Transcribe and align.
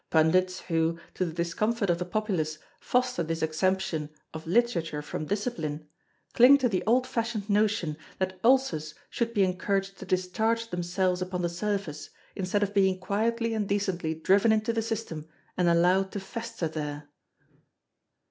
Pundits 0.09 0.61
who, 0.61 0.97
to 1.13 1.23
the 1.25 1.31
discomfort 1.31 1.91
of 1.91 1.99
the 1.99 2.05
populace, 2.05 2.57
foster 2.79 3.21
this 3.21 3.43
exemption 3.43 4.09
of 4.33 4.47
Literature 4.47 5.03
from 5.03 5.25
discipline, 5.27 5.87
cling 6.33 6.57
to 6.57 6.67
the 6.67 6.83
old 6.87 7.05
fashioned 7.05 7.47
notion 7.47 7.95
that 8.17 8.39
ulcers 8.43 8.95
should 9.11 9.31
be 9.31 9.43
encouraged 9.43 9.99
to 9.99 10.05
discharge 10.07 10.71
themselves 10.71 11.21
upon 11.21 11.43
the 11.43 11.49
surface, 11.49 12.09
instead 12.35 12.63
of 12.63 12.73
being 12.73 12.99
quietly 12.99 13.53
and 13.53 13.69
decently 13.69 14.15
driven 14.15 14.51
into 14.51 14.73
the 14.73 14.81
system 14.81 15.27
and 15.55 15.69
allowed 15.69 16.11
to 16.13 16.19
fester 16.19 16.67
there. 16.67 17.07